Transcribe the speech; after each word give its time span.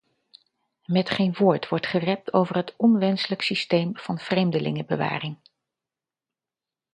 Met 0.85 1.09
geen 1.09 1.33
woord 1.33 1.69
wordt 1.69 1.87
gerept 1.87 2.33
over 2.33 2.55
het 2.55 2.73
onmenselijk 2.77 3.41
systeem 3.41 3.89
van 3.97 4.19
vreemdelingenbewaring. 4.19 5.37